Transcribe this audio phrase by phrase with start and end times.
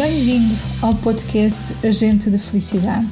[0.00, 3.06] Bem-vindo ao podcast Agente de Felicidade.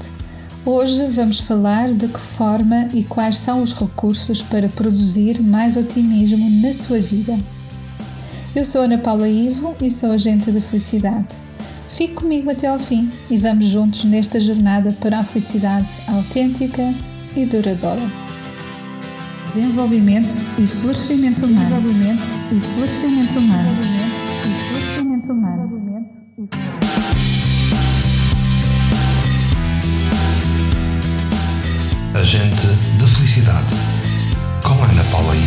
[0.64, 6.48] Hoje vamos falar de que forma e quais são os recursos para produzir mais otimismo
[6.62, 7.36] na sua vida.
[8.56, 11.36] Eu sou Ana Paula Ivo e sou agente de felicidade.
[11.90, 16.94] Fique comigo até ao fim e vamos juntos nesta jornada para a felicidade autêntica
[17.36, 18.10] e duradoura.
[19.44, 21.68] Desenvolvimento e florescimento humano.
[21.68, 24.17] Desenvolvimento e florescimento humano.
[32.28, 32.66] Agente
[32.98, 33.74] de Felicidade,
[34.62, 35.40] com Ana Paula I.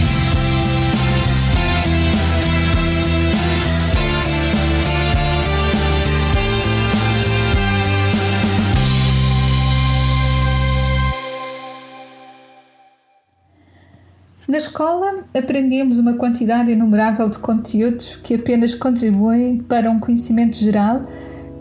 [14.48, 21.04] Na escola aprendemos uma quantidade inumerável de conteúdos que apenas contribuem para um conhecimento geral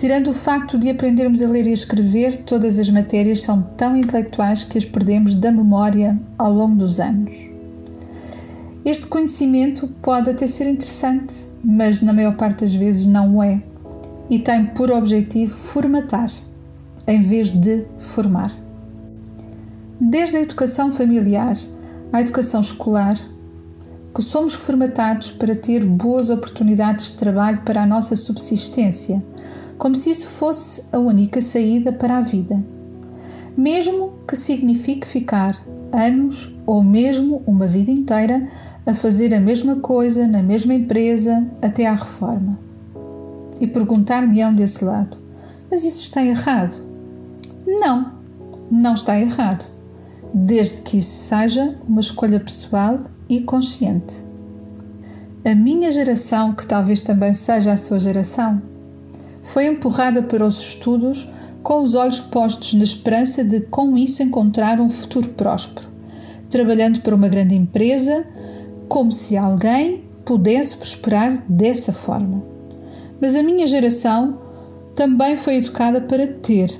[0.00, 4.64] Tirando o facto de aprendermos a ler e escrever, todas as matérias são tão intelectuais
[4.64, 7.50] que as perdemos da memória ao longo dos anos.
[8.82, 13.62] Este conhecimento pode até ser interessante, mas na maior parte das vezes não o é
[14.30, 16.30] e tem por objetivo formatar,
[17.06, 18.56] em vez de formar.
[20.00, 21.58] Desde a educação familiar
[22.10, 23.18] à educação escolar,
[24.14, 29.22] que somos formatados para ter boas oportunidades de trabalho para a nossa subsistência,
[29.80, 32.62] como se isso fosse a única saída para a vida,
[33.56, 35.58] mesmo que signifique ficar
[35.90, 38.46] anos ou mesmo uma vida inteira
[38.84, 42.58] a fazer a mesma coisa na mesma empresa até à reforma.
[43.58, 45.16] E perguntar-me-ão desse lado:
[45.70, 46.84] mas isso está errado?
[47.66, 48.12] Não,
[48.70, 49.64] não está errado,
[50.34, 52.98] desde que isso seja uma escolha pessoal
[53.30, 54.14] e consciente.
[55.42, 58.60] A minha geração, que talvez também seja a sua geração,
[59.52, 61.28] foi empurrada para os estudos
[61.62, 65.88] com os olhos postos na esperança de, com isso, encontrar um futuro próspero,
[66.48, 68.24] trabalhando para uma grande empresa,
[68.88, 72.42] como se alguém pudesse prosperar dessa forma.
[73.20, 74.38] Mas a minha geração
[74.94, 76.70] também foi educada para ter,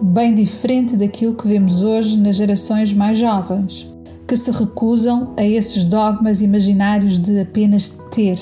[0.00, 3.92] bem diferente daquilo que vemos hoje nas gerações mais jovens,
[4.26, 8.38] que se recusam a esses dogmas imaginários de apenas ter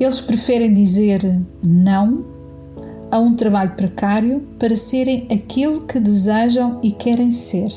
[0.00, 1.20] eles preferem dizer
[1.62, 2.24] não
[3.10, 7.68] a um trabalho precário para serem aquilo que desejam e querem ser.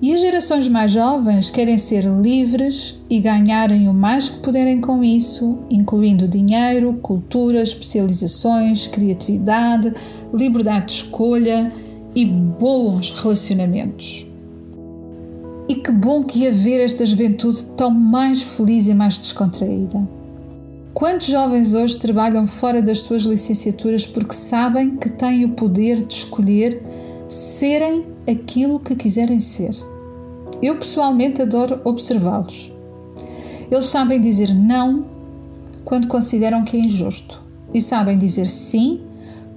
[0.00, 5.02] E as gerações mais jovens querem ser livres e ganharem o mais que puderem com
[5.02, 9.92] isso, incluindo dinheiro, cultura, especializações, criatividade,
[10.32, 11.72] liberdade de escolha
[12.14, 14.24] e bons relacionamentos.
[15.68, 20.17] E que bom que ia ver esta juventude tão mais feliz e mais descontraída.
[20.98, 26.12] Quantos jovens hoje trabalham fora das suas licenciaturas porque sabem que têm o poder de
[26.12, 26.82] escolher
[27.28, 29.76] serem aquilo que quiserem ser?
[30.60, 32.72] Eu pessoalmente adoro observá-los.
[33.70, 35.06] Eles sabem dizer não
[35.84, 37.40] quando consideram que é injusto
[37.72, 39.00] e sabem dizer sim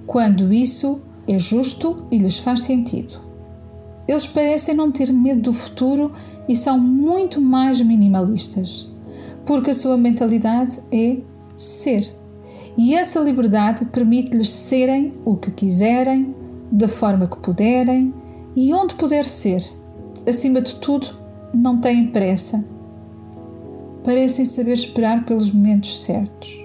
[0.06, 3.14] quando isso é justo e lhes faz sentido.
[4.06, 6.12] Eles parecem não ter medo do futuro
[6.48, 8.88] e são muito mais minimalistas,
[9.44, 11.16] porque a sua mentalidade é
[11.56, 12.14] ser.
[12.76, 16.34] E essa liberdade permite-lhes serem o que quiserem,
[16.70, 18.14] da forma que puderem
[18.56, 19.62] e onde puder ser.
[20.26, 21.08] Acima de tudo,
[21.54, 22.64] não têm pressa.
[24.02, 26.64] Parecem saber esperar pelos momentos certos.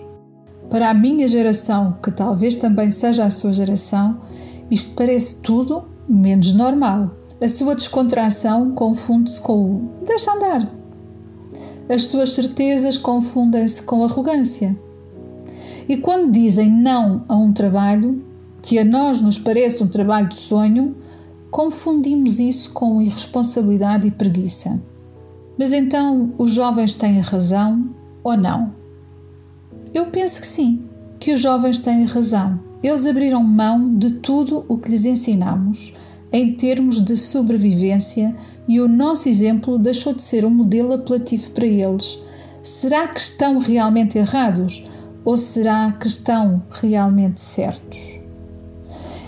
[0.69, 4.19] Para a minha geração, que talvez também seja a sua geração,
[4.69, 7.11] isto parece tudo menos normal.
[7.41, 10.76] A sua descontração confunde-se com o deixa andar.
[11.89, 14.77] As suas certezas confundem-se com arrogância.
[15.87, 18.25] E quando dizem não a um trabalho
[18.61, 20.97] que a nós nos parece um trabalho de sonho,
[21.49, 24.81] confundimos isso com irresponsabilidade e preguiça.
[25.57, 27.89] Mas então os jovens têm razão
[28.21, 28.75] ou não?
[29.93, 30.83] Eu penso que sim,
[31.19, 32.59] que os jovens têm razão.
[32.83, 35.93] Eles abriram mão de tudo o que lhes ensinamos
[36.31, 38.35] em termos de sobrevivência
[38.67, 42.19] e o nosso exemplo deixou de ser um modelo apelativo para eles.
[42.63, 44.83] Será que estão realmente errados?
[45.27, 48.21] ou será que estão realmente certos?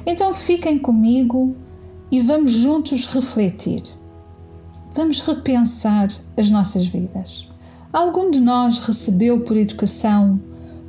[0.05, 1.57] Então fiquem comigo
[2.09, 3.83] e vamos juntos refletir.
[4.95, 6.07] Vamos repensar
[6.37, 7.49] as nossas vidas.
[7.91, 10.39] Algum de nós recebeu por educação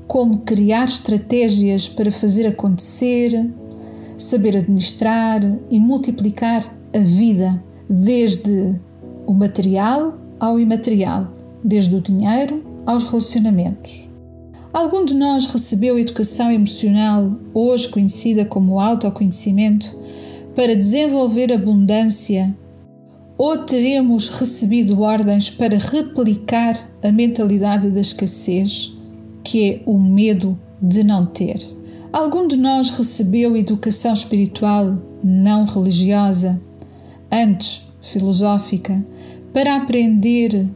[0.06, 3.52] como criar estratégias para fazer acontecer,
[4.22, 5.40] saber administrar
[5.70, 8.78] e multiplicar a vida, desde
[9.26, 11.32] o material ao imaterial,
[11.64, 14.08] desde o dinheiro aos relacionamentos.
[14.72, 19.96] Algum de nós recebeu educação emocional, hoje conhecida como autoconhecimento,
[20.54, 22.56] para desenvolver abundância?
[23.36, 28.92] Ou teremos recebido ordens para replicar a mentalidade da escassez,
[29.42, 31.79] que é o medo de não ter?
[32.12, 36.60] Algum de nós recebeu educação espiritual não religiosa,
[37.30, 39.04] antes filosófica,
[39.52, 40.68] para aprender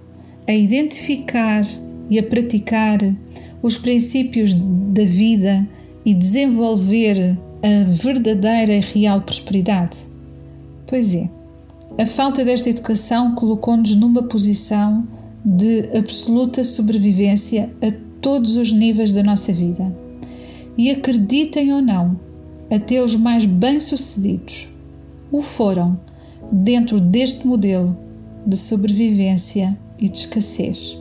[0.46, 1.66] a identificar
[2.08, 3.00] e a praticar
[3.60, 5.66] os princípios da vida
[6.04, 9.98] e desenvolver a verdadeira e real prosperidade?
[10.86, 11.28] Pois é,
[11.98, 15.04] a falta desta educação colocou-nos numa posição
[15.44, 20.03] de absoluta sobrevivência a todos os níveis da nossa vida.
[20.76, 22.18] E acreditem ou não,
[22.70, 24.74] até os mais bem-sucedidos
[25.34, 25.98] o foram
[26.52, 27.96] dentro deste modelo
[28.46, 30.96] de sobrevivência e de escassez.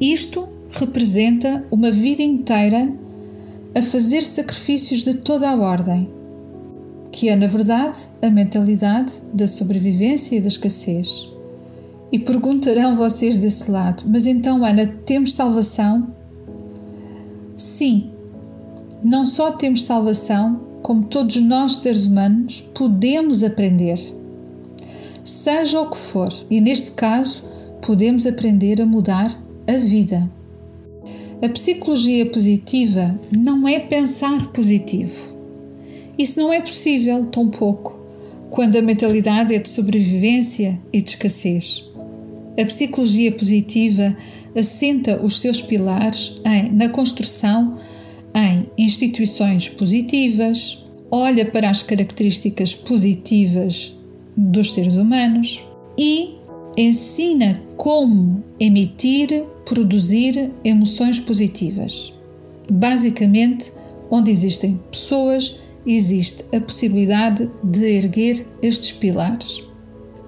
[0.00, 2.92] Isto representa uma vida inteira
[3.74, 6.08] a fazer sacrifícios de toda a ordem,
[7.10, 11.28] que é, na verdade, a mentalidade da sobrevivência e da escassez.
[12.12, 16.14] E perguntarão vocês desse lado: mas então, Ana, temos salvação?
[17.56, 18.12] Sim,
[19.02, 23.98] não só temos salvação, como todos nós, seres humanos, podemos aprender.
[25.24, 27.42] Seja o que for, e neste caso,
[27.82, 30.28] podemos aprender a mudar a vida.
[31.42, 35.36] A psicologia positiva não é pensar positivo.
[36.18, 37.96] Isso não é possível, tão pouco,
[38.50, 41.84] quando a mentalidade é de sobrevivência e de escassez.
[42.60, 44.16] A psicologia positiva
[44.56, 47.78] assenta os seus pilares em, na construção
[48.34, 53.96] em instituições positivas, olha para as características positivas
[54.36, 55.64] dos seres humanos
[55.96, 56.34] e
[56.76, 62.12] ensina como emitir produzir emoções positivas.
[62.70, 63.72] Basicamente,
[64.10, 69.62] onde existem pessoas, existe a possibilidade de erguer estes pilares.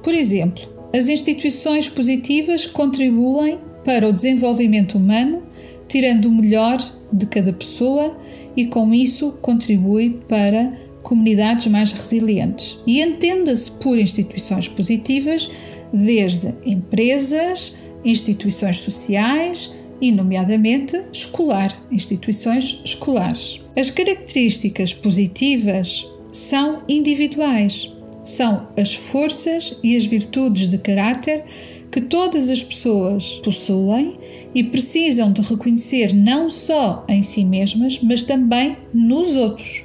[0.02, 0.62] Por exemplo,
[0.94, 5.43] as instituições positivas contribuem para o desenvolvimento humano,
[5.88, 6.79] tirando o melhor
[7.12, 8.16] de cada pessoa
[8.56, 10.72] e com isso contribui para
[11.02, 12.78] comunidades mais resilientes.
[12.86, 15.50] E entenda-se por instituições positivas
[15.92, 17.74] desde empresas,
[18.04, 23.60] instituições sociais e, nomeadamente, escolar, instituições escolares.
[23.76, 27.92] As características positivas são individuais,
[28.24, 31.44] são as forças e as virtudes de caráter
[31.90, 34.18] que todas as pessoas possuem
[34.55, 39.85] e precisam de reconhecer não só em si mesmas, mas também nos outros,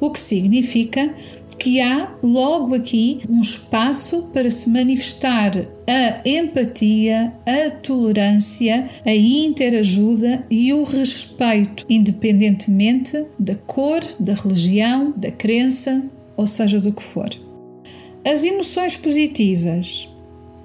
[0.00, 1.14] o que significa
[1.58, 5.52] que há logo aqui um espaço para se manifestar
[5.86, 15.30] a empatia, a tolerância, a interajuda e o respeito, independentemente da cor, da religião, da
[15.30, 16.04] crença,
[16.36, 17.30] ou seja, do que for.
[18.24, 20.08] As emoções positivas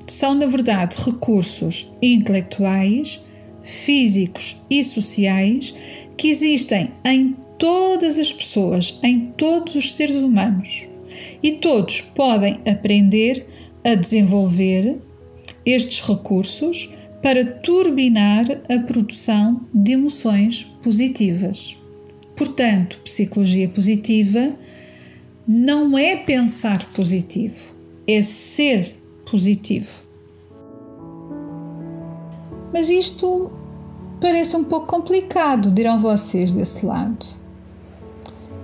[0.08, 3.24] são, na verdade, recursos intelectuais,
[3.64, 5.74] físicos e sociais
[6.18, 10.88] que existem em todas as pessoas, em todos os seres humanos.
[11.44, 13.46] E todos podem aprender
[13.84, 14.98] a desenvolver
[15.66, 16.90] estes recursos
[17.22, 21.78] para turbinar a produção de emoções positivas.
[22.36, 24.56] Portanto, psicologia positiva
[25.46, 27.76] não é pensar positivo,
[28.08, 28.96] é ser
[29.30, 30.09] positivo.
[32.80, 33.52] Mas isto
[34.22, 37.26] parece um pouco complicado, dirão vocês desse lado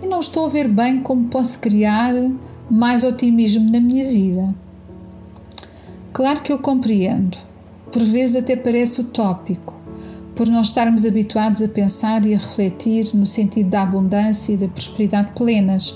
[0.02, 2.14] e não estou a ver bem como posso criar
[2.72, 4.56] mais otimismo na minha vida.
[6.14, 7.38] Claro que eu compreendo,
[7.92, 9.76] por vezes até parece utópico,
[10.34, 14.70] por não estarmos habituados a pensar e a refletir no sentido da abundância e da
[14.70, 15.94] prosperidade plenas,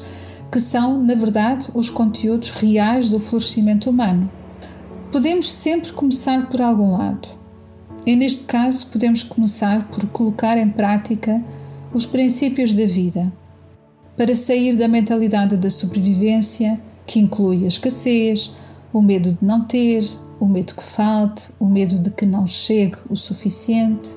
[0.52, 4.30] que são, na verdade, os conteúdos reais do florescimento humano.
[5.10, 7.39] Podemos sempre começar por algum lado.
[8.06, 11.44] E neste caso, podemos começar por colocar em prática
[11.94, 13.32] os princípios da vida,
[14.16, 18.52] para sair da mentalidade da sobrevivência, que inclui a escassez,
[18.94, 20.04] o medo de não ter,
[20.40, 24.10] o medo que falte, o medo de que não chegue o suficiente.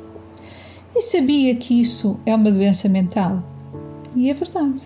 [0.95, 3.43] E sabia que isso é uma doença mental.
[4.15, 4.85] E é verdade.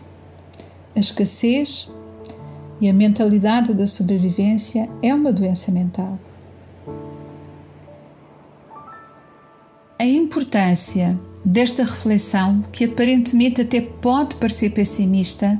[0.95, 1.91] A escassez
[2.81, 6.19] e a mentalidade da sobrevivência é uma doença mental.
[9.99, 15.59] A importância desta reflexão, que aparentemente até pode parecer pessimista,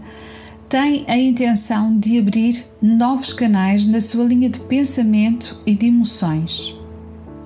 [0.69, 6.77] tem a intenção de abrir novos canais na sua linha de pensamento e de emoções.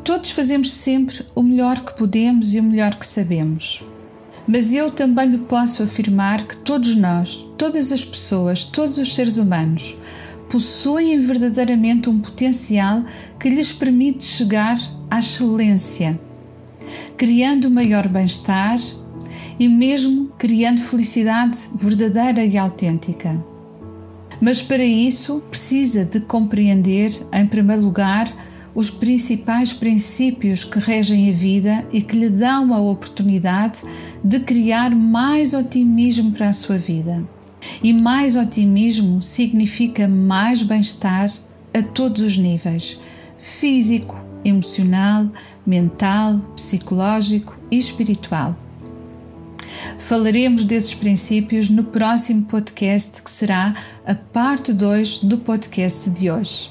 [0.02, 3.84] Todos fazemos sempre o melhor que podemos e o melhor que sabemos.
[4.48, 9.38] Mas eu também lhe posso afirmar que todos nós, todas as pessoas, todos os seres
[9.38, 9.96] humanos,
[10.50, 13.04] possuem verdadeiramente um potencial
[13.38, 14.76] que lhes permite chegar
[15.08, 16.18] à excelência,
[17.20, 18.78] criando maior bem-estar
[19.58, 23.38] e mesmo criando felicidade verdadeira e autêntica.
[24.40, 28.26] Mas para isso precisa de compreender, em primeiro lugar,
[28.74, 33.82] os principais princípios que regem a vida e que lhe dão a oportunidade
[34.24, 37.22] de criar mais otimismo para a sua vida.
[37.82, 41.30] E mais otimismo significa mais bem-estar
[41.74, 42.98] a todos os níveis:
[43.38, 45.28] físico, emocional,
[45.66, 48.56] mental, psicológico e espiritual.
[49.98, 56.70] Falaremos desses princípios no próximo podcast, que será a parte 2 do podcast de hoje.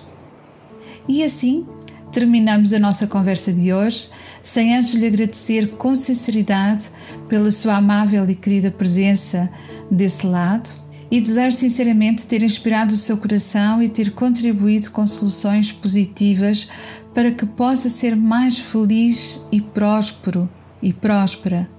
[1.07, 1.65] E assim
[2.11, 4.09] terminamos a nossa conversa de hoje,
[4.41, 6.89] sem antes lhe agradecer com sinceridade
[7.27, 9.49] pela sua amável e querida presença
[9.89, 10.69] desse lado
[11.11, 16.69] e desejo sinceramente ter inspirado o seu coração e ter contribuído com soluções positivas
[17.13, 20.49] para que possa ser mais feliz e próspero
[20.81, 21.69] e próspera.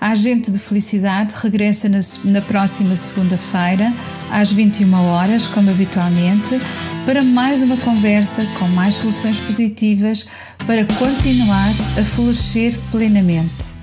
[0.00, 3.92] A Agente de Felicidade regressa na, na próxima segunda-feira,
[4.30, 6.60] às 21 horas, como habitualmente,
[7.04, 10.26] para mais uma conversa com mais soluções positivas
[10.66, 13.77] para continuar a florescer plenamente.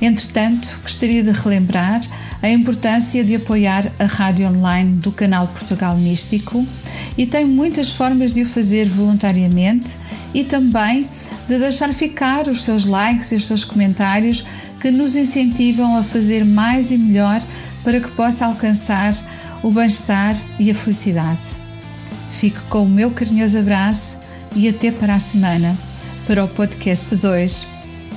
[0.00, 2.00] Entretanto, gostaria de relembrar
[2.42, 6.66] a importância de apoiar a rádio online do canal Portugal Místico
[7.18, 9.98] e tem muitas formas de o fazer voluntariamente
[10.32, 11.06] e também
[11.46, 14.44] de deixar ficar os seus likes e os seus comentários
[14.80, 17.42] que nos incentivam a fazer mais e melhor
[17.84, 19.14] para que possa alcançar
[19.62, 21.44] o bem-estar e a felicidade.
[22.30, 24.18] Fique com o meu carinhoso abraço
[24.56, 25.76] e até para a semana
[26.26, 27.66] para o podcast 2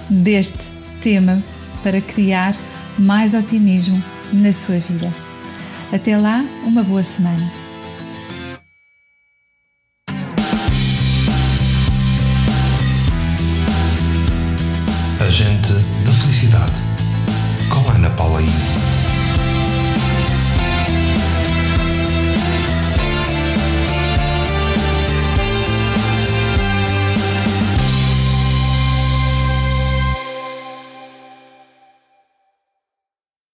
[0.10, 0.72] deste
[1.02, 1.44] tema
[1.84, 2.56] para criar
[2.98, 5.12] mais otimismo na sua vida.
[5.92, 7.63] Até lá, uma boa semana.